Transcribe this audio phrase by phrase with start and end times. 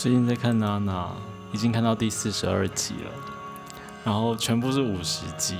[0.00, 1.04] 最近在看《娜娜》，
[1.52, 3.10] 已经看到第四十二集了，
[4.02, 5.58] 然后全部是五十集。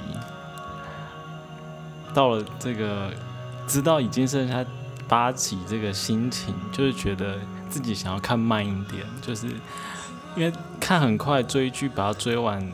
[2.15, 3.13] 到了这个，
[3.67, 4.65] 知道已经剩下
[5.07, 7.37] 八集，这个心情就是觉得
[7.69, 9.47] 自己想要看慢一点，就是
[10.35, 10.51] 因为
[10.81, 12.67] 看很快追剧，把它追完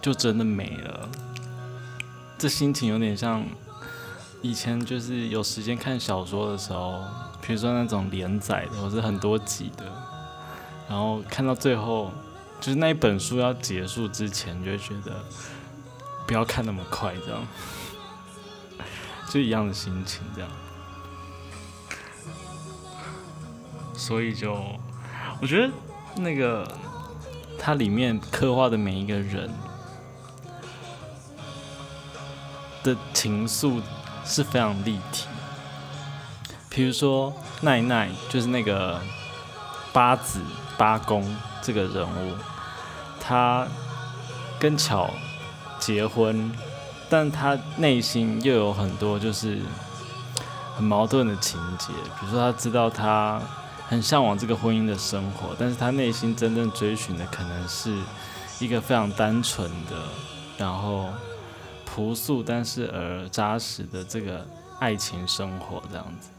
[0.00, 1.06] 就真的没了。
[2.38, 3.44] 这心情有点像
[4.40, 7.04] 以前就是有时间看小说的时候，
[7.42, 9.84] 比如说那种连载的，或是很多集的。
[10.90, 12.10] 然后看到最后，
[12.60, 15.24] 就是那一本书要结束之前，就会觉得
[16.26, 17.46] 不要看那么快，这样，
[19.30, 20.50] 就一样的心情，这样。
[23.94, 24.60] 所以就，
[25.40, 25.72] 我觉得
[26.16, 26.66] 那个
[27.56, 29.48] 它里面刻画的每一个人
[32.82, 33.80] 的情愫
[34.24, 35.28] 是非常立体。
[36.68, 39.00] 比如说奈奈，就是那个
[39.92, 40.40] 八子。
[40.80, 41.22] 八公
[41.60, 42.34] 这个人物，
[43.20, 43.66] 他
[44.58, 45.10] 跟巧
[45.78, 46.50] 结婚，
[47.10, 49.58] 但他内心又有很多就是
[50.74, 51.88] 很矛盾的情节。
[52.18, 53.38] 比如说，他知道他
[53.90, 57.94] 很向往这个婚姻的生活，但是他内心真正追寻的可能是
[58.58, 59.96] 一个非常单纯的，
[60.56, 61.10] 然后
[61.84, 64.46] 朴素但是而扎实的这个
[64.78, 66.30] 爱情生活这样子。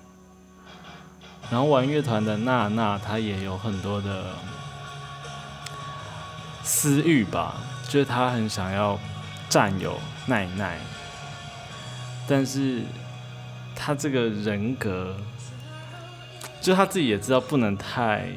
[1.52, 4.28] 然后玩乐团的娜娜，她也有很多的
[6.64, 7.56] 私欲吧，
[7.90, 8.98] 就是她很想要
[9.50, 10.80] 占有奈奈，
[12.26, 12.84] 但是
[13.76, 15.14] 她这个人格，
[16.62, 18.30] 就她自己也知道不能太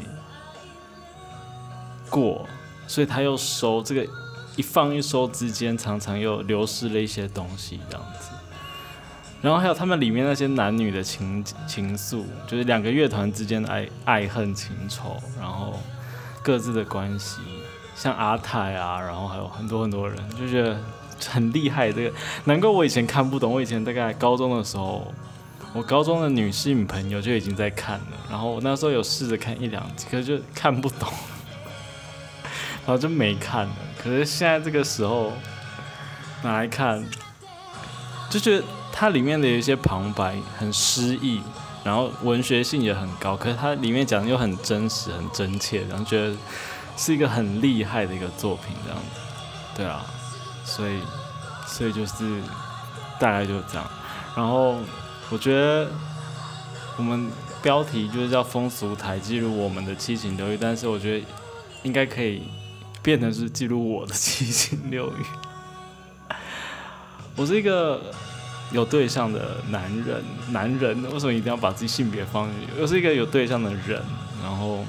[2.11, 2.49] 过，
[2.89, 4.05] 所以她又收这个
[4.57, 8.31] 一放一收之间，常常又流失了一些东西，这样子。
[9.45, 15.79] 然后还有他们里面那些男女的情情愫，就是两个乐团之间的爱爱恨情仇，然后
[16.43, 17.43] 各自的关系，
[17.95, 20.81] 像阿泰啊，然后还有很多很多人，就觉得
[21.29, 21.93] 很厉害。
[21.93, 22.13] 这个
[22.45, 25.13] 难怪我以前看不懂，我以前大概高中的时候，
[25.75, 31.07] 我高中的女性朋友就已经在看了，然后我那时候有试着看一两集，可是就看不懂，
[32.87, 33.77] 然后就没看了。
[34.03, 35.35] 可是现在这个时候
[36.43, 37.05] 拿来看，
[38.31, 38.65] 就觉得。
[38.97, 41.43] 它里面的有一些旁白很诗意，
[41.83, 46.33] 然后文学性也很高，可是它里面讲的又很真实、很真切，然后觉得
[46.97, 49.21] 是一个很厉害的一个作品，这样子。
[49.77, 50.07] 对啊，
[50.65, 51.01] 所以，
[51.67, 52.41] 所以就是
[53.19, 53.85] 大概就是这样。
[54.37, 54.79] 然后
[55.29, 55.91] 我觉得
[56.97, 57.29] 我们
[57.61, 61.27] 标题就是叫风俗台记录我们的七情六欲，但是我觉得
[61.83, 62.45] 应该可以
[63.03, 66.35] 变成是记录我的七情六欲。
[67.35, 68.01] 我是一个。
[68.71, 72.51] 有对象的男人，男人为什么一定要把自己性别放？
[72.81, 74.03] 我是一个有对象的人，
[74.43, 74.85] 然后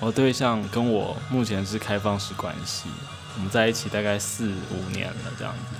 [0.00, 2.88] 我对象跟我目前是开放式关系，
[3.36, 5.76] 我们在一起大概四五年了这样子。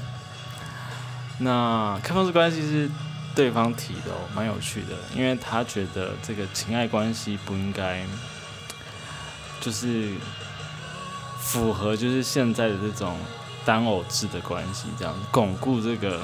[1.38, 2.90] 那开放式关系是
[3.34, 8.04] 对方提的，蛮有趣的，因为他觉得这个情爱关系不应该
[9.60, 10.12] 就是
[11.38, 13.16] 符合就是现在的这种
[13.64, 16.20] 单偶制的关系，这样巩固这个。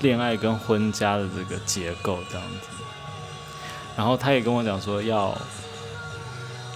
[0.00, 2.68] 恋爱跟婚家的这个结构这样子，
[3.96, 5.36] 然后他也跟我讲说要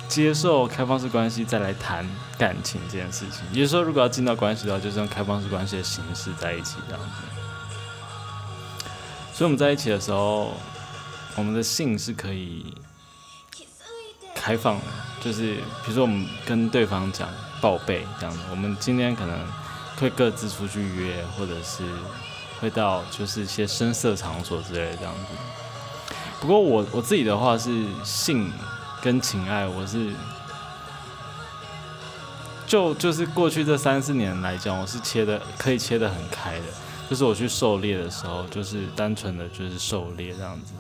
[0.09, 2.09] 接受开放式关系，再来谈
[2.39, 3.45] 感情这件事情。
[3.53, 7.17] 也就是说，如果要进到关系的话，就是用开放式关系的形式在一起这样子。
[9.35, 10.55] 所以我们在一起的时候，
[11.37, 12.75] 我们的性是可以
[14.35, 14.85] 开放的，
[15.21, 17.29] 就是比如说我们跟对方讲
[17.61, 19.39] 报备这样子，我们今天可能
[19.99, 21.85] 会各自出去约，或者是。
[22.61, 25.35] 会到就是一些声色场所之类这样子。
[26.41, 28.53] 不过我我自己的话是性
[29.01, 30.13] 跟情爱，我是
[32.67, 36.65] 就就是过去这三四年来讲，我是切的可以切的很开的。
[37.09, 40.75] 就是我去狩猎的时候，就是单纯的就是狩猎这样子，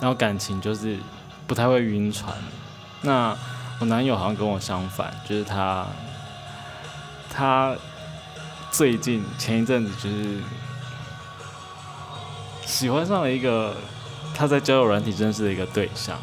[0.00, 0.98] 然后感情就是
[1.46, 2.34] 不太会晕船。
[3.02, 3.36] 那
[3.78, 5.86] 我男友好像跟我相反，就是他
[7.30, 7.76] 他。
[8.72, 10.40] 最近前一阵子就是
[12.64, 13.76] 喜欢上了一个
[14.34, 16.18] 他在交友软体认识的一个对象，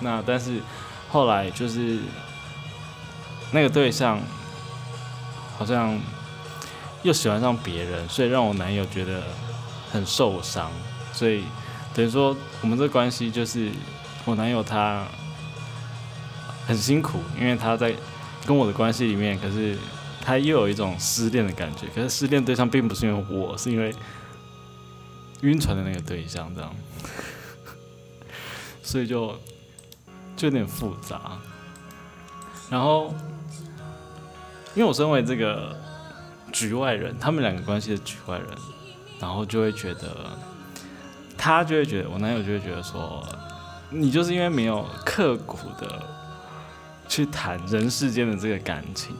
[0.00, 0.60] 那但是
[1.08, 2.00] 后来就是
[3.52, 4.20] 那个对象
[5.56, 5.96] 好像
[7.04, 9.22] 又喜欢上别人，所以让我男友觉得
[9.92, 10.68] 很受伤，
[11.12, 11.44] 所以
[11.94, 13.70] 等于说我们这关系就是
[14.24, 15.06] 我男友他
[16.66, 17.94] 很辛苦，因为他在
[18.44, 19.78] 跟我的关系里面可是。
[20.24, 23.92] 他又有一种失恋的感觉，可是失恋对象并不是因为我，是因为
[25.40, 26.72] 晕船的那个对象这样，
[28.82, 29.36] 所以就
[30.36, 31.38] 就有点复杂。
[32.70, 33.12] 然后，
[34.74, 35.76] 因为我身为这个
[36.52, 38.48] 局外人，他们两个关系的局外人，
[39.20, 40.38] 然后就会觉得，
[41.36, 43.22] 他就会觉得，我男友就会觉得说，
[43.90, 46.02] 你就是因为没有刻苦的
[47.08, 49.14] 去谈人世间的这个感情，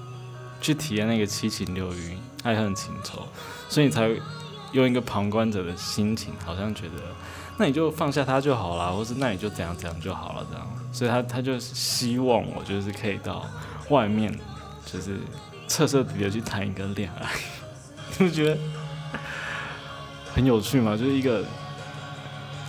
[0.63, 3.29] 去体验那个七情六欲、爱恨情仇，
[3.69, 4.09] 所以你才
[4.73, 6.95] 用一个旁观者的心情，好像觉得。
[7.59, 10.67] 那你就放下他就好了，或是那你就怎样怎样就好了，这样。
[10.91, 13.47] 所以他他就希望我就是可以到
[13.91, 14.37] 外面，
[14.87, 15.19] 就是
[15.69, 17.29] 彻彻底底的去谈一个恋爱，
[18.19, 18.59] 你 不觉得
[20.35, 20.97] 很有趣吗？
[20.97, 21.45] 就是一个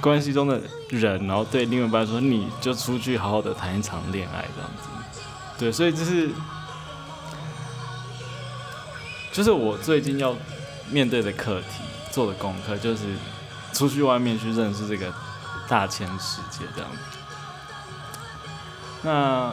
[0.02, 5.22] 关系中的人，然后对另外一半说，你就出去好好的谈一场恋爱，这样子。
[5.58, 6.30] 对，所以就是
[9.34, 10.34] 就是我最近要
[10.90, 13.02] 面对的课题，做的功课就是。
[13.74, 15.12] 出去外面去认识这个
[15.68, 16.98] 大千世界，这样子。
[19.02, 19.52] 那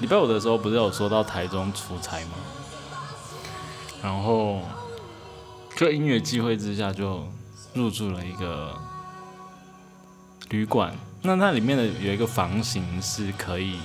[0.00, 2.38] 礼拜五的时候不是有说到台中出差吗？
[4.02, 4.62] 然后
[5.76, 7.28] 就音乐机会之下就
[7.74, 8.74] 入住了一个
[10.48, 10.96] 旅馆。
[11.20, 13.78] 那那里面的有一个房型是可以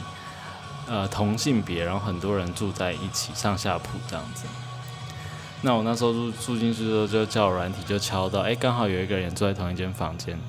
[0.88, 4.46] 呃同性别，然后很多人住在一起上下铺这样子。
[5.62, 10.40] 那我那时候住住进去的时候，就叫软体就敲到，哎，刚好有一个人住在同一间房间，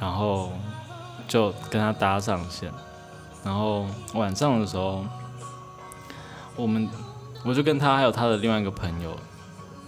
[0.00, 0.50] 然后
[1.28, 2.72] 就跟他搭上线，
[3.44, 3.84] 然后
[4.14, 5.04] 晚上的时候，
[6.56, 6.88] 我们
[7.44, 9.14] 我就跟他还有他的另外一个朋友，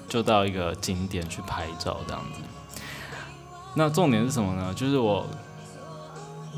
[0.07, 2.43] 就到一个景点去拍照这样子。
[3.75, 4.75] 那重点是什么呢？
[4.75, 5.27] 就是我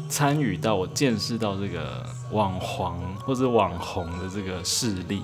[0.08, 5.23] 参与到我见识到这个网黄或者网红的这个势力，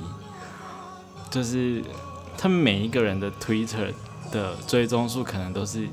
[1.28, 1.82] 就是。
[2.38, 3.92] 他们每一个人的 Twitter
[4.32, 5.86] 的追踪数可能都是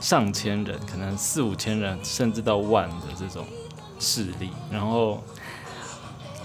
[0.00, 3.46] 上千人，可能四五千人，甚至到万的这种
[3.98, 4.50] 势力。
[4.70, 5.22] 然后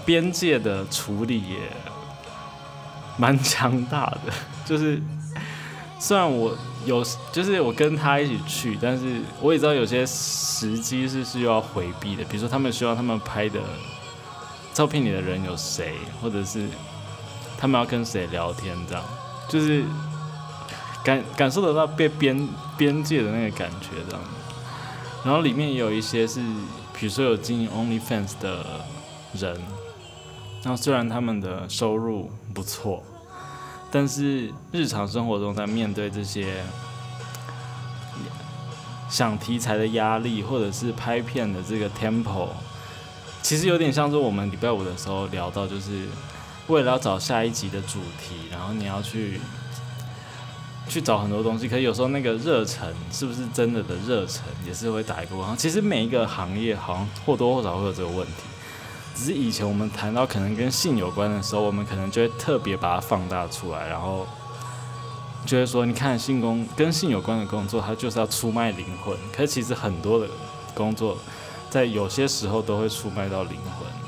[0.04, 1.58] 边界的处理也
[3.16, 4.32] 蛮强大的，
[4.64, 5.00] 就是
[5.98, 13.60] 虽然我有，就是我跟他一起去，但是我也知道有些时机是需要回避的，比如说他们需要他们拍的
[14.74, 16.66] 照片里的人有谁，或者是。
[17.58, 18.76] 他们要跟谁聊天？
[18.88, 19.02] 这样
[19.48, 19.84] 就是
[21.02, 24.20] 感感受得到被边边界的那个感觉，这样。
[25.24, 26.40] 然后里面也有一些是，
[26.92, 28.64] 比如说有经营 OnlyFans 的
[29.32, 29.54] 人，
[30.62, 33.02] 然后虽然他们的收入不错，
[33.90, 36.62] 但是日常生活中在面对这些
[39.08, 42.48] 想题材的压力，或者是拍片的这个 tempo，
[43.42, 46.06] 其实有点像是我们礼拜五的时候聊到，就是。
[46.68, 49.40] 为了要找下一集的主题，然后你要去
[50.88, 55.54] 去找很多东西，可是有时候那个热忱是不是真的的热忱，也是会打一个问号。
[55.54, 58.42] 其实每一个行业好像或多或少会有这个问题，
[59.14, 64.26] 只是以前我们谈到可能跟性有关的时候，我们可能就会特别把它放大出来，然后
[65.44, 69.16] 就会说，你看性工跟性有关的工作，它就是要出卖灵魂。
[69.32, 70.28] 可是其实很多的
[70.74, 71.16] 工作，
[71.70, 74.05] 在有些时候都会出卖到灵魂。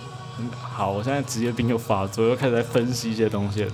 [0.60, 3.72] 好，我现在职业病又发作，又开始在分析一些东西了。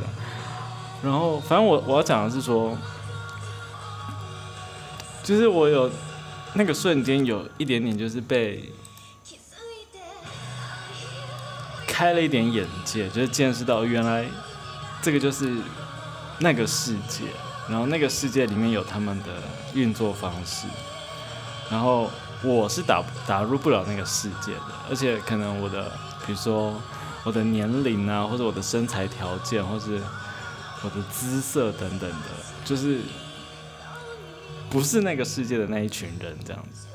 [1.03, 2.75] 然后，反正我我要讲的是说，
[5.23, 5.91] 就是我有
[6.55, 8.73] 那个瞬间有一点点，就是被
[11.87, 14.25] 开了一点眼界，就是见识到原来
[15.03, 15.55] 这个就是
[16.39, 17.25] 那个世界，
[17.69, 19.29] 然后那个世界里面有他们的
[19.75, 20.67] 运作方式，
[21.71, 22.11] 然后
[22.43, 25.93] 我是打打入不了那个世界的，而且可能我的。
[26.27, 26.75] 比如说
[27.23, 30.01] 我的年龄啊，或者我的身材条件，或是
[30.83, 32.17] 我的姿色等等的，
[32.65, 33.01] 就是
[34.71, 36.87] 不是那个世界的那一群人这样子，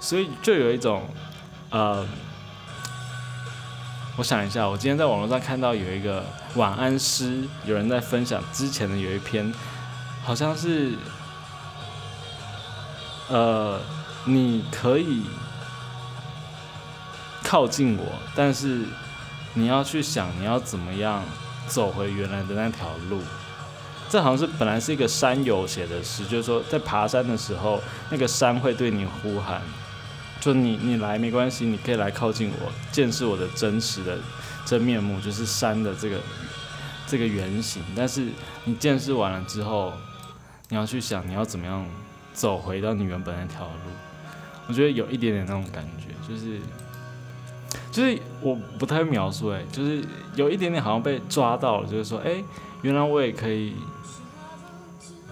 [0.00, 1.08] 所以就有一种
[1.70, 2.06] 呃，
[4.16, 9.52] 我想一下，我今天在网络上看到有一个晚安诗，有人在分享之前的有一篇，
[10.24, 10.94] 好像是
[13.28, 13.80] 呃，
[14.24, 15.24] 你可以。
[17.50, 18.84] 靠近我，但是
[19.54, 21.20] 你要去想你要怎么样
[21.66, 23.20] 走回原来的那条路。
[24.08, 29.60] 这好像是本来是一个山友写的诗，就是说在爬山的时候，那个山会对你呼喊，
[30.38, 34.16] 就你你来没关系，你可以来靠近我，见识我的真实的
[34.64, 36.20] 真面目，就是山的这个
[37.08, 37.82] 这个原型。
[37.96, 38.28] 但是
[38.62, 39.92] 你见识完了之后，
[40.68, 41.84] 你要去想你要怎么样
[42.32, 43.90] 走回到你原本那条路。
[44.68, 46.60] 我觉得有一点点那种感觉，就是。
[47.92, 52.42] 就是我不太会描述，哎，就是有一点点好像被抓到了，就是说，哎，
[52.82, 53.74] 原来我也可以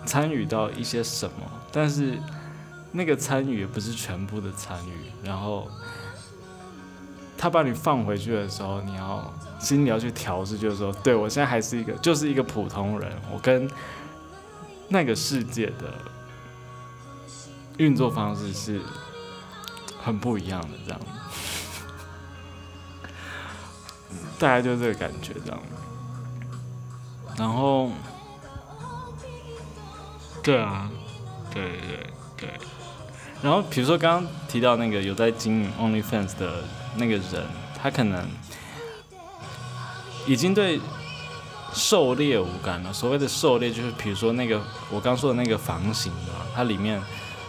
[0.05, 2.19] 参与到一些什么，但是
[2.93, 5.69] 那个参与也不是全部的参与，然后
[7.37, 13.71] 他把你放回去的时候，你要心里要去调试，就是说，对我现在还是一个，就是一个普通人，我跟
[14.89, 15.95] 那个世界的
[17.77, 18.81] 运作方式是
[20.03, 21.07] 很不一样的，这样子。
[24.39, 25.61] 大概就是这个感觉，这样。
[27.37, 27.91] 然后，
[30.43, 30.91] 对啊，
[31.53, 32.49] 对对对。
[33.41, 36.65] 然后，比如说刚刚提到那个有在经营 OnlyFans 的
[36.97, 37.47] 那个人，
[37.81, 38.27] 他可能
[40.27, 40.81] 已经对
[41.73, 42.93] 狩猎无感了。
[42.93, 47.01] 所谓的狩猎，就是比如说那个我刚说的那个房型嘛，它里面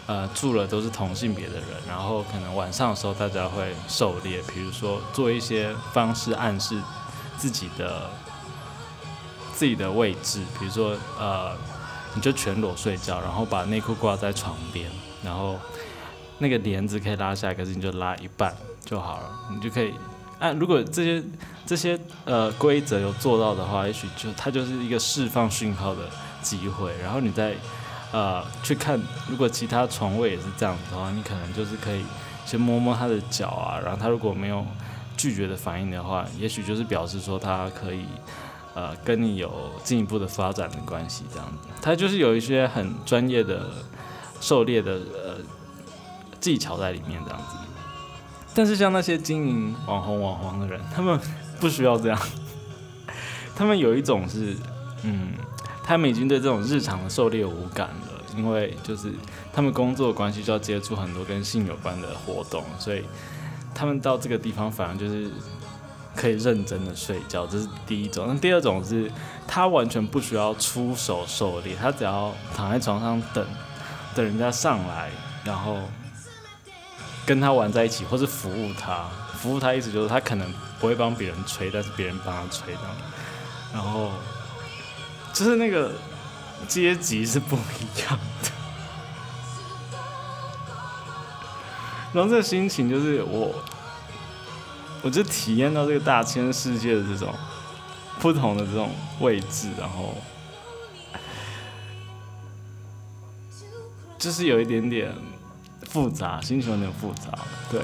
[0.10, 6.82] 呃住了都是同性别的人，然后可能晚上的时候大家会狩猎，比如说做一些方式暗示
[7.38, 8.10] 自己的
[9.54, 11.56] 自己的位置，比如说呃
[12.16, 14.90] 你就全裸睡觉，然后把内裤挂在床边，
[15.24, 15.60] 然后。
[16.42, 19.94] 那个帘子可以拉下来，可是你就拉一半就好了，你就可以
[20.40, 20.58] 按。
[20.58, 21.24] 如果这些
[21.66, 26.04] 这些呃规则有做到的话，也许就它就是一个释放讯号的
[26.42, 26.94] 机会。
[27.04, 27.54] 然后你再
[28.12, 32.04] 呃去看，如果其他床位也是这样子的话，你可能就是可以
[32.46, 34.66] 先摸摸他的脚啊，然后他如果没有
[35.16, 38.06] 拒绝的反应的话，也许就是表示说他可以
[38.74, 41.68] 呃跟你有进一步的发展的关系这样子。
[41.82, 43.66] 他就是有一些很专业的
[44.40, 45.38] 狩猎的呃。
[46.42, 47.58] 技巧在里面这样子，
[48.56, 51.20] 但是像那些经营网红网红的人，他们
[51.60, 52.18] 不需要这样，
[53.58, 54.56] 他们有一种是，
[55.04, 55.34] 嗯，
[55.90, 59.12] 他们已经对这种日常的狩猎无感了，因为就是
[59.52, 63.04] 他们工作关系就要接触很多跟性有关的活动，所以
[63.74, 65.32] 他们到这个地方反而就是
[66.16, 68.28] 可以认真的睡觉，这是第一种。
[68.28, 69.12] 那第二种是，
[69.48, 73.44] 他完全不需要出手狩猎，他只要躺在床上等，
[74.14, 75.10] 等人家上来，
[75.44, 75.80] 然后。
[77.26, 79.06] 跟他玩在一起，或是服务他，
[79.36, 82.92] 服务他意思就是他可能不会帮别人吹，但是别人帮他吹这样。
[83.72, 84.10] 然后
[85.40, 85.94] 就是那个
[86.68, 88.52] 阶级是不一样的。
[92.12, 93.56] 然后这个心情就是我，
[95.02, 97.34] 我就体验到这个大千世界的这种
[98.20, 98.92] 不同的这种
[99.22, 100.14] 位置，然后
[104.18, 105.16] 就是有一点点。
[105.90, 107.32] 复杂，心情有点复杂，
[107.72, 107.82] 对，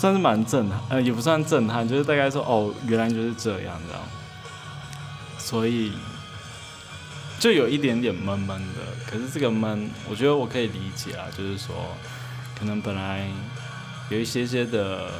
[0.00, 4.02] 算是蛮震撼，呃，也不算震撼，就是大概说，哦，原来就是这样，这样，
[5.36, 5.92] 所以
[7.38, 8.80] 就有一点点闷闷的。
[9.06, 11.76] 可是这个闷，我觉得我可以理解啊，就是说，
[12.58, 13.28] 可能本来
[14.08, 15.10] 有一些些的，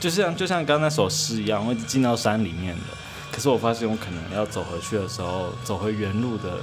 [0.00, 2.82] 就像就像刚那首诗一样，会进到山里面的，
[3.30, 6.58] 可是我发现我可能要走回去的时候，走回原路的。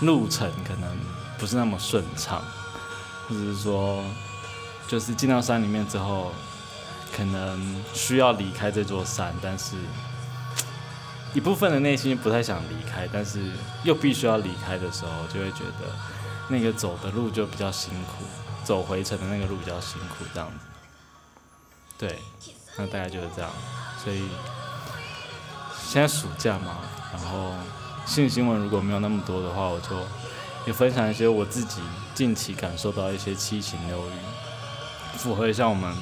[0.00, 0.88] 路程可能
[1.38, 2.40] 不是那么顺畅，
[3.26, 4.04] 或者是说，
[4.88, 6.32] 就是进到山里面之后，
[7.16, 9.76] 可能需要离开这座山，但是
[11.34, 13.52] 一部分的内心不太想离开，但是
[13.84, 15.94] 又必须要离开的时候，就会觉得
[16.48, 18.24] 那个走的路就比较辛苦，
[18.64, 20.54] 走回程的那个路比较辛苦，这样子。
[21.98, 22.18] 对，
[22.76, 23.50] 那大概就是这样。
[24.02, 24.28] 所以
[25.86, 26.78] 现在暑假嘛，
[27.12, 27.52] 然后。
[28.06, 29.90] 性新闻如果没有那么多的话，我就
[30.66, 31.82] 也分享一些我自己
[32.14, 34.12] 近期感受到一些七情六欲，
[35.16, 35.94] 符合一下我们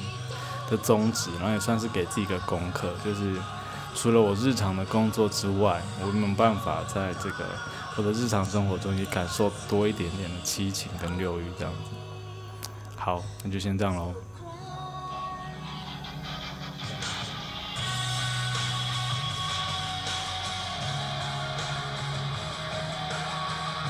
[0.69, 3.35] 的宗旨，然后也算是给自己一个功课，就是
[3.95, 7.45] 除了我日常的工作之外，我有没有办法在这个
[7.95, 12.59] 我的日常生活中也感受多一点点的七情跟六欲这样子。
[12.95, 14.13] 好，那就先这样喽。